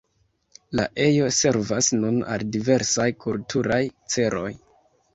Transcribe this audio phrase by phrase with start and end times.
[0.79, 3.83] La ejo servas nun al diversaj kulturaj
[4.17, 4.51] celoj.